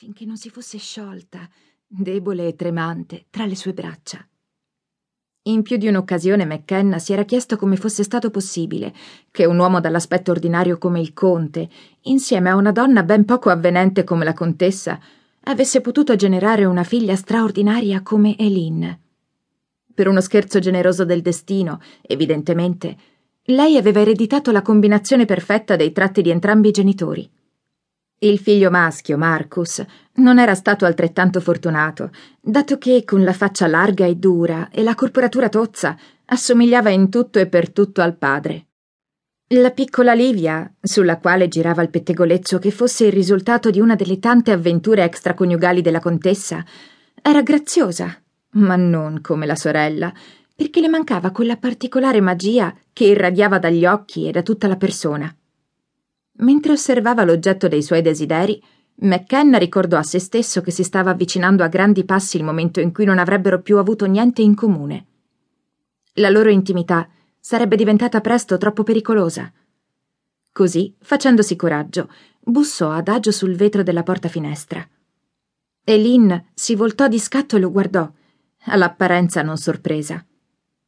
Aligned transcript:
finché 0.00 0.24
non 0.24 0.38
si 0.38 0.48
fosse 0.48 0.78
sciolta, 0.78 1.46
debole 1.86 2.46
e 2.46 2.54
tremante, 2.54 3.26
tra 3.28 3.44
le 3.44 3.54
sue 3.54 3.74
braccia. 3.74 4.26
In 5.42 5.60
più 5.60 5.76
di 5.76 5.88
un'occasione 5.88 6.46
McKenna 6.46 6.98
si 6.98 7.12
era 7.12 7.24
chiesto 7.24 7.58
come 7.58 7.76
fosse 7.76 8.02
stato 8.02 8.30
possibile 8.30 8.94
che 9.30 9.44
un 9.44 9.58
uomo 9.58 9.78
dall'aspetto 9.78 10.30
ordinario 10.30 10.78
come 10.78 11.00
il 11.00 11.12
conte, 11.12 11.68
insieme 12.04 12.48
a 12.48 12.56
una 12.56 12.72
donna 12.72 13.02
ben 13.02 13.26
poco 13.26 13.50
avvenente 13.50 14.02
come 14.02 14.24
la 14.24 14.32
contessa, 14.32 14.98
avesse 15.42 15.82
potuto 15.82 16.16
generare 16.16 16.64
una 16.64 16.82
figlia 16.82 17.14
straordinaria 17.14 18.00
come 18.00 18.38
Eileen. 18.38 18.98
Per 19.92 20.08
uno 20.08 20.22
scherzo 20.22 20.60
generoso 20.60 21.04
del 21.04 21.20
destino, 21.20 21.78
evidentemente, 22.00 22.96
lei 23.42 23.76
aveva 23.76 24.00
ereditato 24.00 24.50
la 24.50 24.62
combinazione 24.62 25.26
perfetta 25.26 25.76
dei 25.76 25.92
tratti 25.92 26.22
di 26.22 26.30
entrambi 26.30 26.68
i 26.68 26.72
genitori. 26.72 27.30
Il 28.22 28.38
figlio 28.38 28.68
maschio, 28.68 29.16
Marcus, 29.16 29.82
non 30.16 30.38
era 30.38 30.54
stato 30.54 30.84
altrettanto 30.84 31.40
fortunato, 31.40 32.10
dato 32.38 32.76
che, 32.76 33.02
con 33.02 33.24
la 33.24 33.32
faccia 33.32 33.66
larga 33.66 34.04
e 34.04 34.16
dura 34.16 34.68
e 34.70 34.82
la 34.82 34.94
corporatura 34.94 35.48
tozza, 35.48 35.96
assomigliava 36.26 36.90
in 36.90 37.08
tutto 37.08 37.38
e 37.38 37.46
per 37.46 37.70
tutto 37.72 38.02
al 38.02 38.18
padre. 38.18 38.66
La 39.54 39.70
piccola 39.70 40.12
Livia, 40.12 40.70
sulla 40.82 41.16
quale 41.16 41.48
girava 41.48 41.80
il 41.80 41.88
pettegolezzo 41.88 42.58
che 42.58 42.70
fosse 42.70 43.06
il 43.06 43.12
risultato 43.12 43.70
di 43.70 43.80
una 43.80 43.94
delle 43.94 44.18
tante 44.18 44.50
avventure 44.50 45.02
extraconiugali 45.02 45.80
della 45.80 46.00
contessa, 46.00 46.62
era 47.22 47.40
graziosa, 47.40 48.22
ma 48.50 48.76
non 48.76 49.22
come 49.22 49.46
la 49.46 49.56
sorella, 49.56 50.12
perché 50.54 50.82
le 50.82 50.88
mancava 50.88 51.30
quella 51.30 51.56
particolare 51.56 52.20
magia 52.20 52.76
che 52.92 53.04
irradiava 53.04 53.58
dagli 53.58 53.86
occhi 53.86 54.28
e 54.28 54.30
da 54.30 54.42
tutta 54.42 54.68
la 54.68 54.76
persona. 54.76 55.34
Mentre 56.40 56.72
osservava 56.72 57.24
l'oggetto 57.24 57.68
dei 57.68 57.82
suoi 57.82 58.02
desideri, 58.02 58.62
McKenna 59.02 59.58
ricordò 59.58 59.96
a 59.96 60.02
se 60.02 60.18
stesso 60.18 60.60
che 60.60 60.70
si 60.70 60.82
stava 60.82 61.10
avvicinando 61.10 61.62
a 61.62 61.68
grandi 61.68 62.04
passi 62.04 62.36
il 62.36 62.44
momento 62.44 62.80
in 62.80 62.92
cui 62.92 63.04
non 63.04 63.18
avrebbero 63.18 63.62
più 63.62 63.78
avuto 63.78 64.06
niente 64.06 64.42
in 64.42 64.54
comune. 64.54 65.06
La 66.14 66.28
loro 66.28 66.50
intimità 66.50 67.08
sarebbe 67.38 67.76
diventata 67.76 68.20
presto 68.20 68.58
troppo 68.58 68.82
pericolosa. 68.82 69.50
Così, 70.52 70.94
facendosi 71.00 71.56
coraggio, 71.56 72.10
bussò 72.40 72.90
adagio 72.90 73.32
sul 73.32 73.54
vetro 73.54 73.82
della 73.82 74.02
porta 74.02 74.28
finestra. 74.28 74.86
Eileen 75.84 76.50
si 76.52 76.74
voltò 76.74 77.08
di 77.08 77.18
scatto 77.18 77.56
e 77.56 77.60
lo 77.60 77.70
guardò, 77.70 78.10
all'apparenza 78.66 79.42
non 79.42 79.56
sorpresa. 79.56 80.24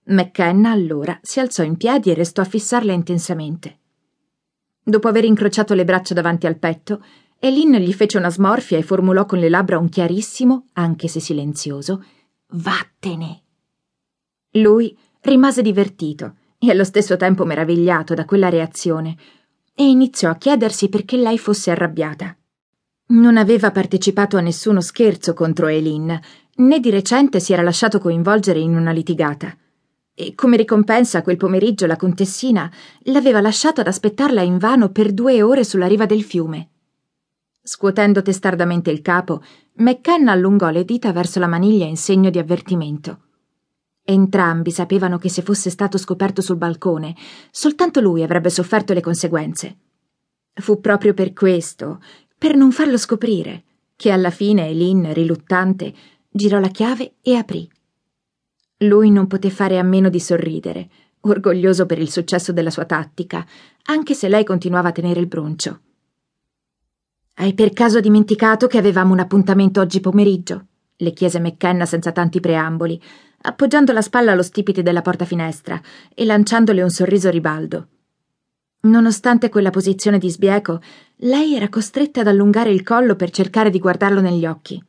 McKenna 0.05 0.71
allora 0.71 1.19
si 1.23 1.41
alzò 1.41 1.63
in 1.63 1.77
piedi 1.77 2.11
e 2.11 2.15
restò 2.15 2.43
a 2.43 2.47
fissarla 2.47 2.93
intensamente. 2.93 3.79
Dopo 4.85 5.07
aver 5.07 5.25
incrociato 5.25 5.75
le 5.75 5.85
braccia 5.85 6.13
davanti 6.13 6.47
al 6.47 6.59
petto, 6.59 7.05
Eileen 7.39 7.75
gli 7.77 7.93
fece 7.93 8.19
una 8.19 8.31
smorfia 8.31 8.79
e 8.79 8.83
formulò 8.83 9.27
con 9.27 9.39
le 9.39 9.49
labbra 9.49 9.79
un 9.79 9.89
chiarissimo, 9.89 10.67
anche 10.73 11.07
se 11.07 11.21
silenzioso, 11.21 12.05
Vattene. 12.55 13.43
Lui 14.53 14.97
rimase 15.21 15.63
divertito 15.63 16.37
e 16.59 16.71
allo 16.71 16.85
stesso 16.85 17.17
tempo 17.17 17.45
meravigliato 17.45 18.15
da 18.15 18.25
quella 18.25 18.49
reazione 18.49 19.17
e 19.75 19.89
iniziò 19.89 20.31
a 20.31 20.37
chiedersi 20.37 20.89
perché 20.89 21.17
lei 21.17 21.39
fosse 21.39 21.71
arrabbiata. 21.71 22.37
Non 23.07 23.37
aveva 23.37 23.71
partecipato 23.71 24.37
a 24.37 24.41
nessuno 24.41 24.81
scherzo 24.81 25.33
contro 25.33 25.69
Eileen, 25.69 26.21
né 26.57 26.81
di 26.81 26.91
recente 26.91 27.41
si 27.41 27.53
era 27.53 27.63
lasciato 27.63 27.99
coinvolgere 27.99 28.59
in 28.59 28.77
una 28.77 28.91
litigata 28.91 29.57
e 30.15 30.35
come 30.35 30.57
ricompensa 30.57 31.23
quel 31.23 31.37
pomeriggio 31.37 31.87
la 31.87 31.97
contessina 31.97 32.71
l'aveva 33.05 33.41
lasciato 33.41 33.81
ad 33.81 33.87
aspettarla 33.87 34.43
invano 34.43 34.91
per 34.91 35.13
due 35.13 35.43
ore 35.43 35.65
sulla 35.65 35.87
riva 35.87 36.07
del 36.07 36.23
fiume. 36.23 36.69
Scuotendo 37.63 38.23
testardamente 38.23 38.91
il 38.91 39.03
capo, 39.03 39.43
McKenna 39.75 40.33
allungò 40.33 40.71
le 40.71 40.85
dita 40.85 41.13
verso 41.13 41.39
la 41.39 41.47
maniglia 41.47 41.87
in 41.87 41.97
segno 41.97 42.29
di 42.29 42.39
avvertimento. 42.39 43.21
Entrambi 44.05 44.73
sapevano 44.73 45.17
che 45.19 45.29
se 45.29 45.43
fosse 45.43 45.71
stato 45.71 45.97
scoperto 45.97 46.42
sul 46.42 46.57
balcone, 46.57 47.15
soltanto 47.51 48.01
lui 48.01 48.23
avrebbe 48.23 48.51
sofferto 48.51 48.92
le 48.92 49.01
conseguenze. 49.01 49.77
Fu 50.55 50.81
proprio 50.81 51.15
per 51.15 51.33
questo, 51.33 52.03
per 52.36 52.57
non 52.57 52.73
farlo 52.73 52.98
scoprire, 52.98 53.63
che 53.95 54.11
alla 54.11 54.31
fine 54.31 54.67
Eileen, 54.67 55.15
riluttante, 55.15 55.95
girò 56.29 56.59
la 56.59 56.69
chiave 56.69 57.15
e 57.23 57.36
aprì. 57.36 57.70
Lui 58.83 59.11
non 59.11 59.27
poté 59.27 59.51
fare 59.51 59.79
a 59.79 59.83
meno 59.83 60.09
di 60.09 60.20
sorridere, 60.20 60.89
orgoglioso 61.20 61.87
per 61.87 61.98
il 61.98 62.11
successo 62.11 62.53
della 62.53 62.70
sua 62.70 62.85
tattica, 62.85 63.45
anche 63.85 64.15
se 64.15 64.29
lei 64.29 64.45
continuava 64.45 64.89
a 64.89 64.93
tenere 64.93 65.20
il 65.20 65.27
broncio. 65.27 65.81
Hai 67.35 67.55
per 67.55 67.73
caso 67.73 68.01
dimenticato 68.01 68.67
che 68.67 68.79
avevamo 68.79 69.13
un 69.13 69.21
appuntamento 69.21 69.81
oggi 69.81 70.01
pomeriggio? 70.01 70.67
le 71.03 71.13
chiese 71.13 71.41
McKenna 71.41 71.85
senza 71.85 72.13
tanti 72.13 72.41
preamboli, 72.41 73.01
appoggiando 73.42 73.92
la 73.92 74.03
spalla 74.03 74.33
allo 74.33 74.42
stipite 74.42 74.83
della 74.83 75.03
porta 75.03 75.25
finestra 75.25 75.81
e 76.15 76.25
lanciandole 76.25 76.83
un 76.83 76.91
sorriso 76.91 77.29
ribaldo. 77.29 77.89
Nonostante 78.83 79.48
quella 79.48 79.71
posizione 79.71 80.19
di 80.19 80.31
sbieco, 80.31 80.81
lei 81.17 81.55
era 81.55 81.69
costretta 81.69 82.21
ad 82.21 82.29
allungare 82.29 82.71
il 82.71 82.83
collo 82.83 83.17
per 83.17 83.31
cercare 83.31 83.71
di 83.71 83.79
guardarlo 83.79 84.21
negli 84.21 84.47
occhi. 84.47 84.83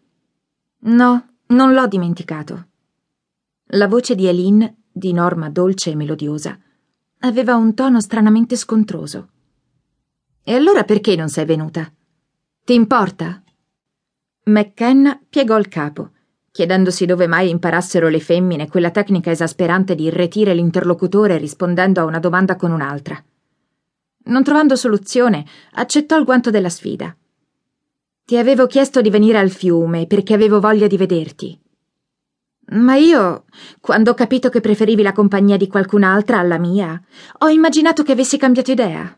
No, 0.82 1.28
non 1.48 1.74
l'ho 1.74 1.88
dimenticato. 1.88 2.68
La 3.75 3.88
voce 3.88 4.13
di 4.13 4.28
Eileen, 4.28 4.84
di 4.91 5.13
norma 5.13 5.50
dolce 5.50 5.89
e 5.89 5.95
melodiosa, 5.95 6.59
aveva 7.22 7.56
un 7.56 7.73
tono 7.73 8.01
stranamente 8.01 8.56
scontroso. 8.56 9.29
E 10.44 10.53
allora 10.53 10.84
perché 10.84 11.16
non 11.16 11.28
sei 11.28 11.45
venuta? 11.45 11.91
Ti 12.63 12.73
importa? 12.75 13.41
McKenna 14.44 15.19
piegò 15.28 15.57
il 15.57 15.69
capo, 15.69 16.11
chiedendosi 16.51 17.07
dove 17.07 17.25
mai 17.25 17.50
imparassero 17.50 18.09
le 18.09 18.19
femmine 18.19 18.69
quella 18.69 18.91
tecnica 18.91 19.31
esasperante 19.31 19.95
di 19.95 20.03
irretire 20.03 20.53
l'interlocutore 20.53 21.40
rispondendo 21.40 22.00
a 22.00 22.05
una 22.05 22.19
domanda 22.19 22.55
con 22.55 22.72
un'altra. 22.72 23.19
Non 24.25 24.44
trovando 24.44 24.75
soluzione, 24.75 25.45
accettò 25.72 26.16
il 26.19 26.25
guanto 26.25 26.51
della 26.51 26.69
sfida. 26.69 27.16
Ti 28.23 28.38
avevo 28.38 28.67
chiesto 28.67 29.01
di 29.01 29.09
venire 29.09 29.40
al 29.40 29.50
fiume 29.50 30.05
perché 30.05 30.35
avevo 30.35 30.59
voglia 30.59 30.85
di 30.85 30.95
vederti. 30.95 31.61
Ma 32.73 32.95
io, 32.95 33.45
quando 33.79 34.11
ho 34.11 34.13
capito 34.16 34.50
che 34.50 34.59
preferivi 34.59 35.03
la 35.03 35.11
compagnia 35.11 35.57
di 35.57 35.67
qualcun'altra 35.67 36.39
alla 36.39 36.57
mia, 36.57 37.00
ho 37.39 37.47
immaginato 37.47 38.01
che 38.01 38.13
avessi 38.13 38.38
cambiato 38.38 38.72
idea. 38.72 39.16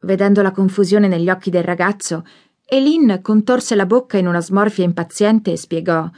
Vedendo 0.00 0.42
la 0.42 0.50
confusione 0.50 1.08
negli 1.08 1.30
occhi 1.30 1.48
del 1.48 1.64
ragazzo, 1.64 2.26
Eileen 2.66 3.20
contorse 3.22 3.74
la 3.74 3.86
bocca 3.86 4.18
in 4.18 4.26
una 4.26 4.42
smorfia 4.42 4.84
impaziente 4.84 5.52
e 5.52 5.56
spiegò 5.56 6.10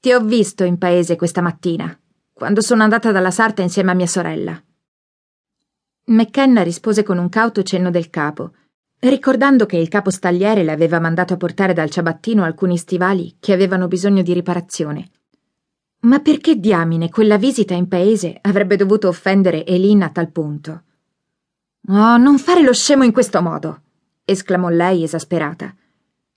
Ti 0.00 0.12
ho 0.12 0.20
visto 0.20 0.64
in 0.64 0.76
paese 0.76 1.16
questa 1.16 1.40
mattina, 1.40 1.98
quando 2.34 2.60
sono 2.60 2.82
andata 2.82 3.10
dalla 3.10 3.30
sarta 3.30 3.62
insieme 3.62 3.92
a 3.92 3.94
mia 3.94 4.06
sorella. 4.06 4.62
McKenna 6.08 6.62
rispose 6.62 7.02
con 7.02 7.16
un 7.16 7.30
cauto 7.30 7.62
cenno 7.62 7.90
del 7.90 8.10
capo, 8.10 8.52
ricordando 8.98 9.64
che 9.64 9.78
il 9.78 9.88
capo 9.88 10.10
stagliere 10.10 10.62
le 10.62 10.72
aveva 10.72 11.00
mandato 11.00 11.32
a 11.32 11.38
portare 11.38 11.72
dal 11.72 11.90
ciabattino 11.90 12.44
alcuni 12.44 12.76
stivali 12.76 13.36
che 13.40 13.54
avevano 13.54 13.88
bisogno 13.88 14.22
di 14.22 14.34
riparazione. 14.34 15.10
Ma 16.00 16.20
perché 16.20 16.56
diamine 16.56 17.10
quella 17.10 17.36
visita 17.36 17.74
in 17.74 17.88
paese 17.88 18.38
avrebbe 18.42 18.76
dovuto 18.76 19.08
offendere 19.08 19.64
Eileen 19.64 20.02
a 20.02 20.10
tal 20.10 20.30
punto? 20.30 20.82
Oh, 21.88 22.16
non 22.16 22.38
fare 22.38 22.62
lo 22.62 22.72
scemo 22.72 23.04
in 23.04 23.12
questo 23.12 23.40
modo! 23.40 23.82
esclamò 24.24 24.68
lei 24.68 25.04
esasperata. 25.04 25.74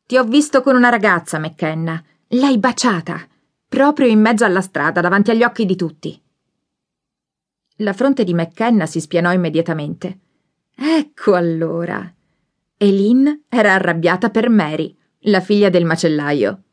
Ti 0.05 0.17
ho 0.17 0.23
visto 0.23 0.61
con 0.61 0.75
una 0.75 0.89
ragazza, 0.89 1.39
McKenna. 1.39 2.03
L'hai 2.29 2.57
baciata, 2.57 3.27
proprio 3.67 4.07
in 4.07 4.19
mezzo 4.19 4.45
alla 4.45 4.61
strada, 4.61 5.01
davanti 5.01 5.31
agli 5.31 5.43
occhi 5.43 5.65
di 5.65 5.75
tutti. 5.75 6.21
La 7.77 7.93
fronte 7.93 8.23
di 8.23 8.33
McKenna 8.33 8.85
si 8.85 8.99
spianò 8.99 9.31
immediatamente. 9.31 10.19
Ecco 10.75 11.35
allora. 11.35 12.11
Eileen 12.77 13.43
era 13.49 13.73
arrabbiata 13.73 14.29
per 14.29 14.49
Mary, 14.49 14.95
la 15.23 15.41
figlia 15.41 15.69
del 15.69 15.85
macellaio. 15.85 16.63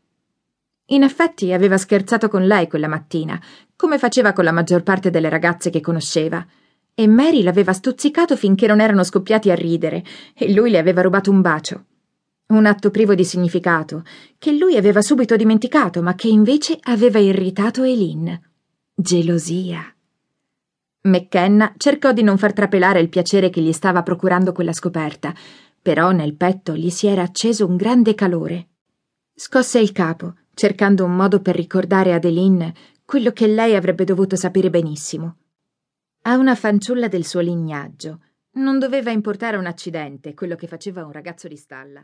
In 0.90 1.02
effetti 1.02 1.52
aveva 1.52 1.78
scherzato 1.78 2.28
con 2.28 2.46
lei 2.46 2.68
quella 2.68 2.86
mattina, 2.86 3.40
come 3.74 3.98
faceva 3.98 4.32
con 4.32 4.44
la 4.44 4.52
maggior 4.52 4.84
parte 4.84 5.10
delle 5.10 5.28
ragazze 5.28 5.68
che 5.68 5.80
conosceva, 5.80 6.46
e 6.94 7.08
Mary 7.08 7.42
l'aveva 7.42 7.72
stuzzicato 7.72 8.36
finché 8.36 8.68
non 8.68 8.80
erano 8.80 9.02
scoppiati 9.02 9.50
a 9.50 9.56
ridere, 9.56 10.04
e 10.32 10.52
lui 10.52 10.70
le 10.70 10.78
aveva 10.78 11.02
rubato 11.02 11.30
un 11.32 11.40
bacio. 11.40 11.84
Un 12.46 12.66
atto 12.66 12.92
privo 12.92 13.16
di 13.16 13.24
significato, 13.24 14.04
che 14.38 14.52
lui 14.52 14.76
aveva 14.76 15.02
subito 15.02 15.34
dimenticato, 15.34 16.02
ma 16.02 16.14
che 16.14 16.28
invece 16.28 16.78
aveva 16.82 17.18
irritato 17.18 17.82
Eileen. 17.82 18.40
Gelosia. 18.94 19.92
McKenna 21.02 21.74
cercò 21.76 22.12
di 22.12 22.22
non 22.22 22.38
far 22.38 22.52
trapelare 22.52 23.00
il 23.00 23.08
piacere 23.08 23.50
che 23.50 23.60
gli 23.60 23.72
stava 23.72 24.04
procurando 24.04 24.52
quella 24.52 24.72
scoperta, 24.72 25.34
però 25.82 26.12
nel 26.12 26.34
petto 26.34 26.76
gli 26.76 26.90
si 26.90 27.08
era 27.08 27.22
acceso 27.22 27.66
un 27.66 27.74
grande 27.74 28.14
calore. 28.14 28.68
Scosse 29.34 29.80
il 29.80 29.92
capo 29.92 30.34
cercando 30.56 31.04
un 31.04 31.14
modo 31.14 31.42
per 31.42 31.54
ricordare 31.54 32.14
ad 32.14 32.24
Eileen 32.24 32.72
quello 33.04 33.30
che 33.30 33.46
lei 33.46 33.76
avrebbe 33.76 34.04
dovuto 34.04 34.36
sapere 34.36 34.70
benissimo. 34.70 35.36
A 36.22 36.38
una 36.38 36.54
fanciulla 36.54 37.08
del 37.08 37.26
suo 37.26 37.40
lignaggio 37.40 38.20
non 38.52 38.78
doveva 38.78 39.10
importare 39.10 39.58
un 39.58 39.66
accidente 39.66 40.32
quello 40.32 40.56
che 40.56 40.66
faceva 40.66 41.04
un 41.04 41.12
ragazzo 41.12 41.46
di 41.46 41.56
stalla. 41.56 42.02